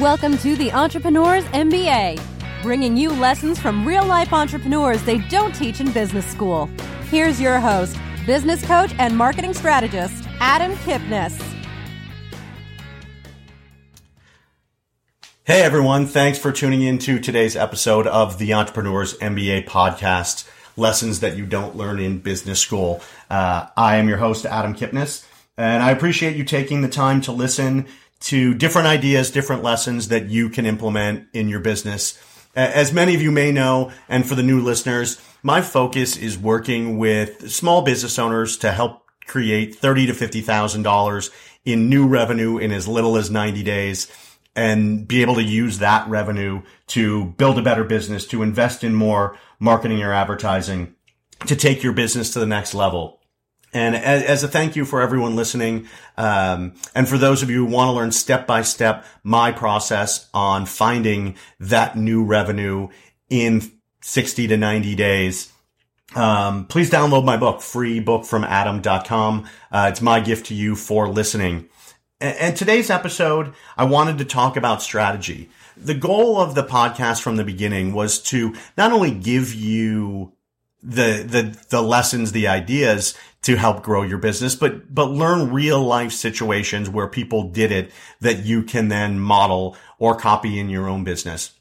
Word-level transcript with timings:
Welcome 0.00 0.38
to 0.38 0.56
the 0.56 0.72
Entrepreneurs 0.72 1.44
MBA, 1.44 2.18
bringing 2.62 2.96
you 2.96 3.10
lessons 3.10 3.58
from 3.58 3.86
real 3.86 4.06
life 4.06 4.32
entrepreneurs 4.32 5.02
they 5.02 5.18
don't 5.18 5.54
teach 5.54 5.80
in 5.80 5.92
business 5.92 6.24
school. 6.24 6.70
Here's 7.10 7.38
your 7.38 7.60
host, 7.60 7.98
business 8.24 8.64
coach 8.64 8.94
and 8.98 9.14
marketing 9.14 9.52
strategist, 9.52 10.26
Adam 10.40 10.74
Kipnes. 10.76 11.38
Hey 15.44 15.60
everyone, 15.60 16.06
thanks 16.06 16.38
for 16.38 16.52
tuning 16.52 16.80
in 16.80 16.96
to 17.00 17.18
today's 17.18 17.54
episode 17.54 18.06
of 18.06 18.38
the 18.38 18.54
Entrepreneurs 18.54 19.18
MBA 19.18 19.66
podcast, 19.66 20.48
lessons 20.74 21.20
that 21.20 21.36
you 21.36 21.44
don't 21.44 21.76
learn 21.76 22.00
in 22.00 22.20
business 22.20 22.60
school. 22.60 23.02
Uh, 23.28 23.66
I 23.76 23.96
am 23.96 24.08
your 24.08 24.16
host, 24.16 24.46
Adam 24.46 24.74
Kipnes, 24.74 25.26
and 25.58 25.82
I 25.82 25.90
appreciate 25.90 26.34
you 26.34 26.44
taking 26.44 26.80
the 26.80 26.88
time 26.88 27.20
to 27.20 27.32
listen 27.32 27.86
to 28.22 28.54
different 28.54 28.88
ideas, 28.88 29.30
different 29.30 29.62
lessons 29.62 30.08
that 30.08 30.26
you 30.26 30.48
can 30.48 30.66
implement 30.66 31.28
in 31.32 31.48
your 31.48 31.60
business. 31.60 32.18
As 32.54 32.92
many 32.92 33.14
of 33.14 33.22
you 33.22 33.30
may 33.30 33.50
know, 33.50 33.92
and 34.08 34.26
for 34.26 34.34
the 34.34 34.42
new 34.42 34.60
listeners, 34.60 35.20
my 35.42 35.62
focus 35.62 36.16
is 36.16 36.36
working 36.38 36.98
with 36.98 37.50
small 37.50 37.82
business 37.82 38.18
owners 38.18 38.56
to 38.58 38.72
help 38.72 39.04
create 39.26 39.74
thirty 39.74 40.06
to 40.06 40.14
fifty 40.14 40.40
thousand 40.40 40.82
dollars 40.82 41.30
in 41.64 41.88
new 41.88 42.06
revenue 42.06 42.58
in 42.58 42.70
as 42.70 42.86
little 42.86 43.16
as 43.16 43.30
ninety 43.30 43.62
days, 43.62 44.06
and 44.54 45.08
be 45.08 45.22
able 45.22 45.36
to 45.36 45.42
use 45.42 45.78
that 45.78 46.06
revenue 46.08 46.62
to 46.88 47.24
build 47.38 47.58
a 47.58 47.62
better 47.62 47.84
business, 47.84 48.26
to 48.26 48.42
invest 48.42 48.84
in 48.84 48.94
more 48.94 49.38
marketing 49.58 50.02
or 50.02 50.12
advertising, 50.12 50.94
to 51.46 51.56
take 51.56 51.82
your 51.82 51.94
business 51.94 52.32
to 52.32 52.38
the 52.38 52.46
next 52.46 52.74
level. 52.74 53.21
And 53.72 53.96
as, 53.96 54.22
as, 54.22 54.44
a 54.44 54.48
thank 54.48 54.76
you 54.76 54.84
for 54.84 55.00
everyone 55.00 55.34
listening, 55.34 55.88
um, 56.18 56.74
and 56.94 57.08
for 57.08 57.16
those 57.16 57.42
of 57.42 57.48
you 57.48 57.64
who 57.64 57.72
want 57.72 57.88
to 57.88 57.92
learn 57.92 58.12
step 58.12 58.46
by 58.46 58.60
step 58.62 59.06
my 59.24 59.50
process 59.50 60.28
on 60.34 60.66
finding 60.66 61.36
that 61.58 61.96
new 61.96 62.22
revenue 62.22 62.88
in 63.30 63.62
60 64.02 64.46
to 64.48 64.56
90 64.58 64.94
days, 64.94 65.52
um, 66.14 66.66
please 66.66 66.90
download 66.90 67.24
my 67.24 67.38
book, 67.38 67.62
free 67.62 67.98
book 67.98 68.26
from 68.26 68.44
adam.com. 68.44 69.48
Uh, 69.70 69.88
it's 69.90 70.02
my 70.02 70.20
gift 70.20 70.46
to 70.46 70.54
you 70.54 70.76
for 70.76 71.08
listening. 71.08 71.68
And, 72.20 72.36
and 72.36 72.56
today's 72.56 72.90
episode, 72.90 73.54
I 73.76 73.84
wanted 73.84 74.18
to 74.18 74.26
talk 74.26 74.56
about 74.56 74.82
strategy. 74.82 75.48
The 75.78 75.94
goal 75.94 76.38
of 76.38 76.54
the 76.54 76.64
podcast 76.64 77.22
from 77.22 77.36
the 77.36 77.44
beginning 77.44 77.94
was 77.94 78.20
to 78.24 78.54
not 78.76 78.92
only 78.92 79.12
give 79.12 79.54
you 79.54 80.34
the, 80.82 81.24
the, 81.26 81.58
the 81.70 81.80
lessons, 81.80 82.32
the 82.32 82.48
ideas 82.48 83.16
to 83.42 83.56
help 83.56 83.82
grow 83.82 84.02
your 84.02 84.18
business, 84.18 84.54
but, 84.54 84.94
but 84.94 85.10
learn 85.10 85.52
real 85.52 85.82
life 85.82 86.12
situations 86.12 86.88
where 86.88 87.08
people 87.08 87.50
did 87.50 87.72
it 87.72 87.90
that 88.20 88.44
you 88.44 88.62
can 88.62 88.88
then 88.88 89.18
model 89.18 89.76
or 89.98 90.16
copy 90.16 90.58
in 90.58 90.68
your 90.68 90.88
own 90.88 91.04
business. 91.04 91.52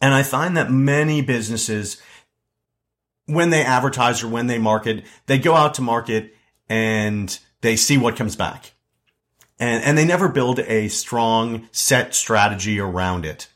And 0.00 0.14
I 0.14 0.22
find 0.22 0.56
that 0.56 0.70
many 0.70 1.20
businesses, 1.20 2.00
when 3.26 3.50
they 3.50 3.64
advertise 3.64 4.22
or 4.22 4.28
when 4.28 4.46
they 4.46 4.58
market, 4.58 5.04
they 5.26 5.38
go 5.38 5.54
out 5.54 5.74
to 5.74 5.82
market 5.82 6.34
and 6.68 7.36
they 7.60 7.76
see 7.76 7.98
what 7.98 8.16
comes 8.16 8.36
back. 8.36 8.72
And, 9.58 9.84
and 9.84 9.98
they 9.98 10.06
never 10.06 10.28
build 10.28 10.60
a 10.60 10.88
strong 10.88 11.68
set 11.72 12.14
strategy 12.14 12.80
around 12.80 13.26
it. 13.26 13.48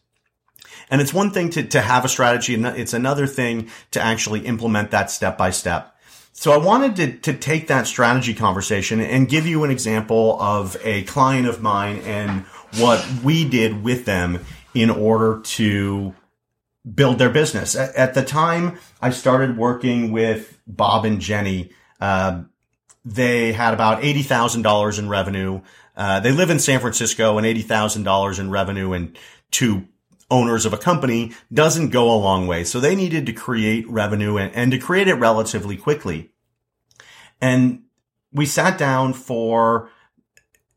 And 0.90 1.00
it's 1.00 1.14
one 1.14 1.30
thing 1.30 1.50
to, 1.50 1.62
to 1.62 1.80
have 1.80 2.04
a 2.04 2.08
strategy 2.08 2.54
and 2.54 2.66
it's 2.66 2.92
another 2.92 3.26
thing 3.26 3.70
to 3.92 4.00
actually 4.00 4.40
implement 4.40 4.90
that 4.90 5.10
step 5.10 5.38
by 5.38 5.50
step. 5.50 5.93
So 6.36 6.52
I 6.52 6.56
wanted 6.56 6.96
to, 6.96 7.32
to 7.32 7.38
take 7.38 7.68
that 7.68 7.86
strategy 7.86 8.34
conversation 8.34 9.00
and 9.00 9.28
give 9.28 9.46
you 9.46 9.62
an 9.62 9.70
example 9.70 10.36
of 10.42 10.76
a 10.82 11.04
client 11.04 11.46
of 11.46 11.62
mine 11.62 11.98
and 11.98 12.42
what 12.76 13.06
we 13.22 13.48
did 13.48 13.84
with 13.84 14.04
them 14.04 14.44
in 14.74 14.90
order 14.90 15.40
to 15.42 16.12
build 16.92 17.18
their 17.18 17.30
business. 17.30 17.76
At, 17.76 17.94
at 17.94 18.14
the 18.14 18.24
time 18.24 18.80
I 19.00 19.10
started 19.10 19.56
working 19.56 20.10
with 20.10 20.58
Bob 20.66 21.04
and 21.04 21.20
Jenny, 21.20 21.70
uh, 22.00 22.42
they 23.04 23.52
had 23.52 23.72
about 23.72 24.02
$80,000 24.02 24.98
in 24.98 25.08
revenue. 25.08 25.60
Uh, 25.96 26.18
they 26.18 26.32
live 26.32 26.50
in 26.50 26.58
San 26.58 26.80
Francisco 26.80 27.38
and 27.38 27.46
$80,000 27.46 28.40
in 28.40 28.50
revenue 28.50 28.92
and 28.92 29.16
two 29.52 29.86
owners 30.30 30.66
of 30.66 30.72
a 30.72 30.78
company 30.78 31.32
doesn't 31.52 31.90
go 31.90 32.10
a 32.10 32.16
long 32.16 32.46
way. 32.46 32.64
So 32.64 32.80
they 32.80 32.94
needed 32.94 33.26
to 33.26 33.32
create 33.32 33.88
revenue 33.88 34.36
and, 34.36 34.54
and 34.54 34.72
to 34.72 34.78
create 34.78 35.08
it 35.08 35.14
relatively 35.14 35.76
quickly. 35.76 36.30
And 37.40 37.82
we 38.32 38.46
sat 38.46 38.78
down 38.78 39.12
for 39.12 39.90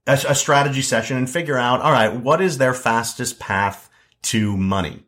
a, 0.06 0.20
a 0.30 0.36
strategy 0.36 0.82
session 0.82 1.18
and 1.18 1.30
figure 1.30 1.58
out, 1.58 1.82
all 1.82 1.92
right, 1.92 2.16
what 2.16 2.42
is 2.42 2.58
their 2.58 2.74
fastest 2.74 3.40
path 3.40 3.90
to 4.24 4.58
money? 4.58 5.04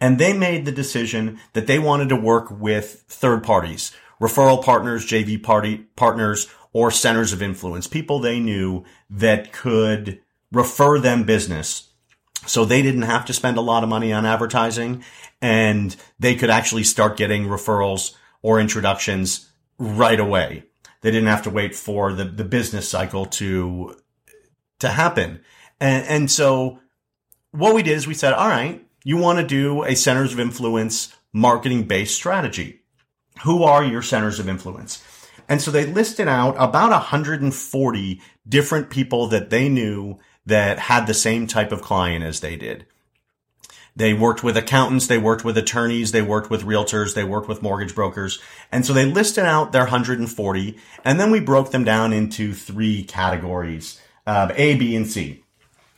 And 0.00 0.18
they 0.18 0.32
made 0.32 0.64
the 0.64 0.72
decision 0.72 1.38
that 1.52 1.66
they 1.66 1.78
wanted 1.78 2.08
to 2.10 2.16
work 2.16 2.50
with 2.50 3.04
third 3.08 3.42
parties, 3.42 3.92
referral 4.20 4.62
partners, 4.62 5.06
JV 5.06 5.42
party 5.42 5.86
partners, 5.96 6.48
or 6.72 6.90
centers 6.90 7.32
of 7.32 7.40
influence, 7.40 7.86
people 7.86 8.18
they 8.18 8.40
knew 8.40 8.84
that 9.08 9.52
could 9.52 10.20
refer 10.52 10.98
them 10.98 11.24
business 11.24 11.90
so 12.46 12.64
they 12.64 12.82
didn't 12.82 13.02
have 13.02 13.24
to 13.26 13.32
spend 13.32 13.56
a 13.56 13.62
lot 13.62 13.82
of 13.82 13.88
money 13.88 14.12
on 14.12 14.26
advertising 14.26 15.04
and 15.40 15.96
they 16.18 16.34
could 16.34 16.50
actually 16.50 16.84
start 16.84 17.16
getting 17.16 17.46
referrals 17.46 18.14
or 18.42 18.60
introductions 18.60 19.50
right 19.78 20.20
away. 20.20 20.64
They 21.00 21.10
didn't 21.10 21.28
have 21.28 21.42
to 21.42 21.50
wait 21.50 21.74
for 21.74 22.12
the, 22.12 22.24
the 22.24 22.44
business 22.44 22.88
cycle 22.88 23.26
to, 23.26 23.96
to 24.80 24.88
happen. 24.88 25.40
And, 25.80 26.06
and 26.06 26.30
so 26.30 26.78
what 27.50 27.74
we 27.74 27.82
did 27.82 27.96
is 27.96 28.06
we 28.06 28.14
said, 28.14 28.32
all 28.32 28.48
right, 28.48 28.84
you 29.04 29.16
want 29.16 29.38
to 29.38 29.46
do 29.46 29.84
a 29.84 29.94
centers 29.94 30.32
of 30.32 30.40
influence 30.40 31.14
marketing 31.32 31.84
based 31.84 32.14
strategy. 32.14 32.80
Who 33.42 33.64
are 33.64 33.84
your 33.84 34.02
centers 34.02 34.38
of 34.38 34.48
influence? 34.48 35.02
And 35.48 35.60
so 35.60 35.70
they 35.70 35.84
listed 35.84 36.28
out 36.28 36.54
about 36.58 36.90
140 36.90 38.20
different 38.48 38.90
people 38.90 39.26
that 39.28 39.50
they 39.50 39.68
knew 39.68 40.18
that 40.46 40.78
had 40.78 41.06
the 41.06 41.14
same 41.14 41.46
type 41.46 41.72
of 41.72 41.82
client 41.82 42.24
as 42.24 42.40
they 42.40 42.56
did. 42.56 42.86
They 43.96 44.12
worked 44.12 44.42
with 44.42 44.56
accountants, 44.56 45.06
they 45.06 45.18
worked 45.18 45.44
with 45.44 45.56
attorneys, 45.56 46.10
they 46.10 46.22
worked 46.22 46.50
with 46.50 46.64
realtors, 46.64 47.14
they 47.14 47.22
worked 47.22 47.48
with 47.48 47.62
mortgage 47.62 47.94
brokers. 47.94 48.40
And 48.72 48.84
so 48.84 48.92
they 48.92 49.04
listed 49.04 49.44
out 49.44 49.70
their 49.70 49.82
140 49.82 50.78
and 51.04 51.20
then 51.20 51.30
we 51.30 51.38
broke 51.38 51.70
them 51.70 51.84
down 51.84 52.12
into 52.12 52.52
three 52.52 53.04
categories, 53.04 54.00
uh, 54.26 54.50
A, 54.56 54.74
B, 54.76 54.96
and 54.96 55.06
C. 55.06 55.44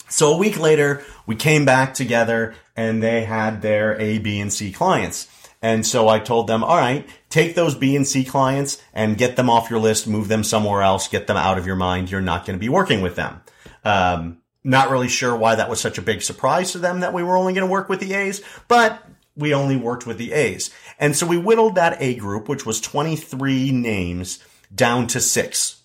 So 0.09 0.35
a 0.35 0.37
week 0.37 0.59
later, 0.59 1.03
we 1.25 1.37
came 1.37 1.65
back 1.65 1.95
together 1.95 2.55
and 2.77 3.03
they 3.03 3.25
had 3.25 3.62
their 3.62 3.99
A, 3.99 4.19
B, 4.19 4.39
and 4.41 4.53
C 4.53 4.73
clients. 4.73 5.29
And 5.62 5.87
so 5.87 6.06
I 6.06 6.19
told 6.19 6.47
them, 6.47 6.62
all 6.62 6.77
right, 6.77 7.09
take 7.31 7.55
those 7.55 7.75
B 7.75 7.97
and 7.97 8.06
C 8.06 8.25
clients 8.25 8.81
and 8.93 9.17
get 9.17 9.37
them 9.37 9.49
off 9.49 9.71
your 9.71 9.81
list, 9.81 10.06
move 10.06 10.29
them 10.29 10.45
somewhere 10.45 10.83
else, 10.83 11.09
get 11.09 11.27
them 11.27 11.39
out 11.39 11.56
of 11.56 11.67
your 11.67 11.77
mind. 11.77 12.11
You're 12.11 12.21
not 12.21 12.45
going 12.45 12.59
to 12.59 12.61
be 12.61 12.69
working 12.69 13.01
with 13.01 13.17
them. 13.17 13.41
Um, 13.87 14.39
not 14.65 14.91
really 14.91 15.09
sure 15.09 15.37
why 15.37 15.55
that 15.55 15.71
was 15.71 15.81
such 15.81 15.97
a 15.97 16.03
big 16.03 16.23
surprise 16.23 16.73
to 16.73 16.79
them 16.79 17.01
that 17.01 17.15
we 17.15 17.23
were 17.23 17.37
only 17.37 17.53
going 17.53 17.67
to 17.67 17.73
work 17.73 17.89
with 17.89 18.01
the 18.01 18.15
A's, 18.15 18.43
but 18.67 19.01
we 19.37 19.55
only 19.55 19.77
worked 19.77 20.07
with 20.07 20.19
the 20.19 20.33
A's. 20.33 20.71
And 20.99 21.15
so 21.15 21.25
we 21.27 21.39
whittled 21.39 21.77
that 21.77 21.97
A 22.01 22.17
group, 22.17 22.49
which 22.49 22.67
was 22.67 22.81
23 22.81 23.71
names, 23.71 24.41
down 24.75 25.07
to 25.09 25.21
six. 25.21 25.83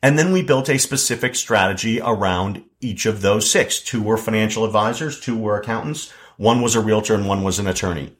And 0.00 0.16
then 0.16 0.32
we 0.32 0.42
built 0.42 0.68
a 0.68 0.78
specific 0.78 1.34
strategy 1.34 2.00
around 2.00 2.62
each 2.80 3.04
of 3.04 3.20
those 3.20 3.50
six. 3.50 3.80
Two 3.80 4.00
were 4.00 4.16
financial 4.16 4.64
advisors, 4.64 5.18
two 5.18 5.36
were 5.36 5.58
accountants, 5.58 6.12
one 6.36 6.62
was 6.62 6.76
a 6.76 6.80
realtor, 6.80 7.14
and 7.14 7.26
one 7.26 7.42
was 7.42 7.58
an 7.58 7.66
attorney. 7.66 8.16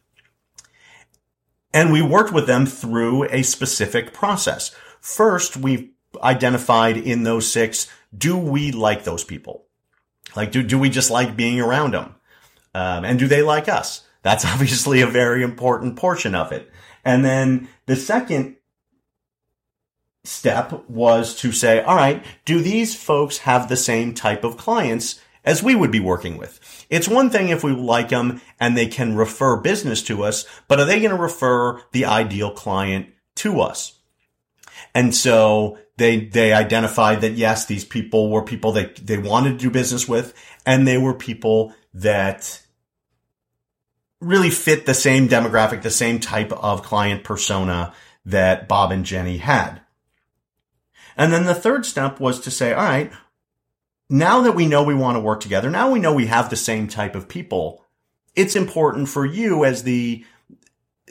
And 1.72 1.92
we 1.92 2.02
worked 2.02 2.32
with 2.32 2.48
them 2.48 2.66
through 2.66 3.24
a 3.24 3.42
specific 3.42 4.12
process. 4.12 4.74
First, 5.00 5.56
we 5.56 5.92
identified 6.22 6.96
in 6.96 7.22
those 7.22 7.50
six, 7.50 7.86
do 8.16 8.36
we 8.36 8.72
like 8.72 9.04
those 9.04 9.24
people? 9.24 9.64
Like, 10.36 10.52
do, 10.52 10.62
do 10.62 10.78
we 10.78 10.90
just 10.90 11.10
like 11.10 11.36
being 11.36 11.60
around 11.60 11.94
them? 11.94 12.14
Um, 12.74 13.04
and 13.04 13.18
do 13.18 13.26
they 13.26 13.42
like 13.42 13.68
us? 13.68 14.02
That's 14.22 14.44
obviously 14.44 15.00
a 15.00 15.06
very 15.06 15.42
important 15.42 15.96
portion 15.96 16.34
of 16.34 16.52
it. 16.52 16.70
And 17.04 17.24
then 17.24 17.68
the 17.86 17.96
second 17.96 18.56
step 20.24 20.88
was 20.88 21.34
to 21.36 21.52
say, 21.52 21.80
all 21.82 21.96
right, 21.96 22.24
do 22.44 22.60
these 22.60 22.94
folks 22.94 23.38
have 23.38 23.68
the 23.68 23.76
same 23.76 24.14
type 24.14 24.44
of 24.44 24.56
clients 24.56 25.20
as 25.44 25.62
we 25.62 25.74
would 25.74 25.90
be 25.90 26.00
working 26.00 26.36
with? 26.36 26.86
It's 26.90 27.08
one 27.08 27.30
thing 27.30 27.48
if 27.48 27.64
we 27.64 27.72
like 27.72 28.10
them 28.10 28.40
and 28.60 28.76
they 28.76 28.86
can 28.86 29.16
refer 29.16 29.56
business 29.56 30.02
to 30.04 30.22
us, 30.24 30.44
but 30.66 30.80
are 30.80 30.84
they 30.84 31.00
going 31.00 31.16
to 31.16 31.22
refer 31.22 31.80
the 31.92 32.04
ideal 32.04 32.50
client 32.50 33.08
to 33.36 33.60
us? 33.60 33.97
And 34.94 35.14
so 35.14 35.78
they, 35.96 36.26
they 36.26 36.52
identified 36.52 37.20
that 37.22 37.32
yes, 37.32 37.66
these 37.66 37.84
people 37.84 38.30
were 38.30 38.42
people 38.42 38.72
that 38.72 38.96
they 38.96 39.18
wanted 39.18 39.52
to 39.52 39.58
do 39.58 39.70
business 39.70 40.08
with 40.08 40.34
and 40.64 40.86
they 40.86 40.98
were 40.98 41.14
people 41.14 41.74
that 41.94 42.62
really 44.20 44.50
fit 44.50 44.86
the 44.86 44.94
same 44.94 45.28
demographic, 45.28 45.82
the 45.82 45.90
same 45.90 46.20
type 46.20 46.52
of 46.52 46.82
client 46.82 47.24
persona 47.24 47.92
that 48.24 48.68
Bob 48.68 48.92
and 48.92 49.04
Jenny 49.04 49.38
had. 49.38 49.80
And 51.16 51.32
then 51.32 51.46
the 51.46 51.54
third 51.54 51.84
step 51.84 52.20
was 52.20 52.40
to 52.40 52.50
say, 52.50 52.72
all 52.72 52.84
right, 52.84 53.12
now 54.08 54.40
that 54.42 54.54
we 54.54 54.66
know 54.66 54.82
we 54.82 54.94
want 54.94 55.16
to 55.16 55.20
work 55.20 55.40
together, 55.40 55.70
now 55.70 55.90
we 55.90 55.98
know 55.98 56.14
we 56.14 56.26
have 56.26 56.48
the 56.48 56.56
same 56.56 56.88
type 56.88 57.14
of 57.14 57.28
people, 57.28 57.84
it's 58.34 58.56
important 58.56 59.08
for 59.08 59.26
you 59.26 59.64
as 59.64 59.82
the 59.82 60.24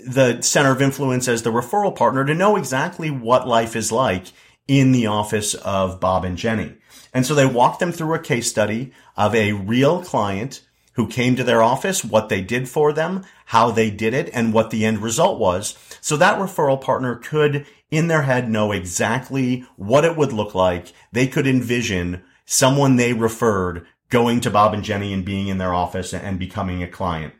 the 0.05 0.41
center 0.41 0.71
of 0.71 0.81
influence 0.81 1.27
as 1.27 1.43
the 1.43 1.51
referral 1.51 1.95
partner 1.95 2.25
to 2.25 2.33
know 2.33 2.55
exactly 2.55 3.09
what 3.09 3.47
life 3.47 3.75
is 3.75 3.91
like 3.91 4.27
in 4.67 4.91
the 4.91 5.07
office 5.07 5.53
of 5.53 5.99
Bob 5.99 6.25
and 6.25 6.37
Jenny. 6.37 6.75
And 7.13 7.25
so 7.25 7.33
they 7.33 7.45
walked 7.45 7.79
them 7.79 7.91
through 7.91 8.13
a 8.13 8.19
case 8.19 8.49
study 8.49 8.91
of 9.15 9.33
a 9.33 9.53
real 9.53 10.03
client 10.03 10.61
who 10.93 11.07
came 11.07 11.35
to 11.35 11.43
their 11.43 11.61
office, 11.61 12.03
what 12.03 12.27
they 12.27 12.41
did 12.41 12.67
for 12.67 12.91
them, 12.91 13.23
how 13.45 13.69
they 13.71 13.89
did 13.89 14.13
it, 14.13 14.29
and 14.33 14.51
what 14.51 14.71
the 14.71 14.83
end 14.83 14.99
result 14.99 15.39
was. 15.39 15.77
So 16.01 16.17
that 16.17 16.39
referral 16.39 16.81
partner 16.81 17.15
could, 17.15 17.65
in 17.91 18.07
their 18.07 18.23
head, 18.23 18.49
know 18.49 18.71
exactly 18.71 19.65
what 19.75 20.05
it 20.05 20.17
would 20.17 20.33
look 20.33 20.55
like. 20.55 20.91
They 21.11 21.27
could 21.27 21.45
envision 21.45 22.23
someone 22.45 22.95
they 22.95 23.13
referred 23.13 23.85
going 24.09 24.39
to 24.41 24.49
Bob 24.49 24.73
and 24.73 24.83
Jenny 24.83 25.13
and 25.13 25.23
being 25.23 25.47
in 25.47 25.59
their 25.59 25.73
office 25.73 26.13
and 26.13 26.39
becoming 26.39 26.81
a 26.81 26.87
client. 26.87 27.33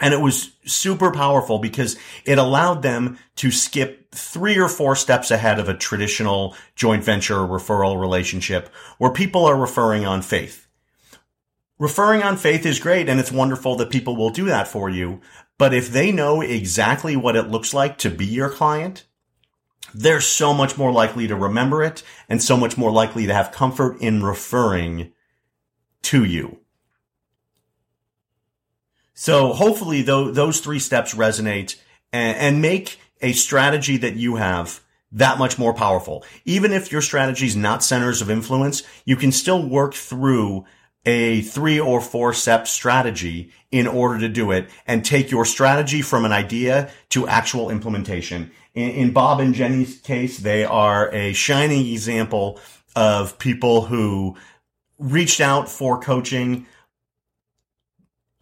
And 0.00 0.14
it 0.14 0.20
was 0.20 0.52
super 0.64 1.10
powerful 1.12 1.58
because 1.58 1.96
it 2.24 2.38
allowed 2.38 2.82
them 2.82 3.18
to 3.36 3.50
skip 3.50 4.10
three 4.12 4.58
or 4.58 4.68
four 4.68 4.96
steps 4.96 5.30
ahead 5.30 5.58
of 5.58 5.68
a 5.68 5.76
traditional 5.76 6.56
joint 6.74 7.04
venture 7.04 7.36
referral 7.36 8.00
relationship 8.00 8.68
where 8.98 9.10
people 9.10 9.44
are 9.44 9.56
referring 9.56 10.06
on 10.06 10.22
faith. 10.22 10.66
Referring 11.78 12.22
on 12.22 12.36
faith 12.36 12.66
is 12.66 12.80
great 12.80 13.08
and 13.08 13.20
it's 13.20 13.32
wonderful 13.32 13.76
that 13.76 13.90
people 13.90 14.16
will 14.16 14.30
do 14.30 14.46
that 14.46 14.68
for 14.68 14.88
you. 14.88 15.20
But 15.58 15.74
if 15.74 15.90
they 15.90 16.10
know 16.10 16.40
exactly 16.40 17.16
what 17.16 17.36
it 17.36 17.48
looks 17.48 17.74
like 17.74 17.98
to 17.98 18.10
be 18.10 18.26
your 18.26 18.50
client, 18.50 19.04
they're 19.94 20.20
so 20.20 20.54
much 20.54 20.78
more 20.78 20.92
likely 20.92 21.26
to 21.28 21.36
remember 21.36 21.82
it 21.82 22.02
and 22.28 22.42
so 22.42 22.56
much 22.56 22.76
more 22.76 22.90
likely 22.90 23.26
to 23.26 23.34
have 23.34 23.52
comfort 23.52 24.00
in 24.00 24.22
referring 24.22 25.12
to 26.02 26.24
you. 26.24 26.59
So 29.20 29.52
hopefully 29.52 30.02
th- 30.02 30.32
those 30.32 30.60
three 30.60 30.78
steps 30.78 31.14
resonate 31.14 31.76
and, 32.10 32.38
and 32.38 32.62
make 32.62 32.98
a 33.20 33.32
strategy 33.32 33.98
that 33.98 34.16
you 34.16 34.36
have 34.36 34.80
that 35.12 35.36
much 35.36 35.58
more 35.58 35.74
powerful. 35.74 36.24
Even 36.46 36.72
if 36.72 36.90
your 36.90 37.02
strategy 37.02 37.44
is 37.44 37.54
not 37.54 37.84
centers 37.84 38.22
of 38.22 38.30
influence, 38.30 38.82
you 39.04 39.16
can 39.16 39.30
still 39.30 39.62
work 39.62 39.92
through 39.92 40.64
a 41.04 41.42
three 41.42 41.78
or 41.78 42.00
four 42.00 42.32
step 42.32 42.66
strategy 42.66 43.52
in 43.70 43.86
order 43.86 44.20
to 44.20 44.28
do 44.30 44.52
it 44.52 44.70
and 44.86 45.04
take 45.04 45.30
your 45.30 45.44
strategy 45.44 46.00
from 46.00 46.24
an 46.24 46.32
idea 46.32 46.90
to 47.10 47.28
actual 47.28 47.68
implementation. 47.68 48.50
In, 48.72 48.88
in 48.88 49.12
Bob 49.12 49.38
and 49.38 49.54
Jenny's 49.54 50.00
case, 50.00 50.38
they 50.38 50.64
are 50.64 51.14
a 51.14 51.34
shining 51.34 51.86
example 51.88 52.58
of 52.96 53.38
people 53.38 53.82
who 53.82 54.38
reached 54.98 55.42
out 55.42 55.68
for 55.68 56.00
coaching, 56.00 56.66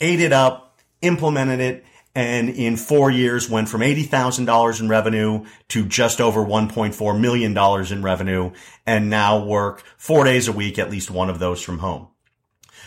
ate 0.00 0.20
it 0.20 0.32
up, 0.32 0.66
implemented 1.02 1.60
it, 1.60 1.84
and 2.14 2.48
in 2.48 2.76
four 2.76 3.10
years 3.10 3.48
went 3.48 3.68
from 3.68 3.80
$80,000 3.80 4.80
in 4.80 4.88
revenue 4.88 5.44
to 5.68 5.86
just 5.86 6.20
over 6.20 6.44
$1.4 6.44 7.20
million 7.20 7.92
in 7.92 8.02
revenue 8.02 8.50
and 8.86 9.08
now 9.08 9.44
work 9.44 9.84
four 9.96 10.24
days 10.24 10.48
a 10.48 10.52
week, 10.52 10.78
at 10.78 10.90
least 10.90 11.10
one 11.10 11.30
of 11.30 11.38
those 11.38 11.62
from 11.62 11.78
home. 11.78 12.08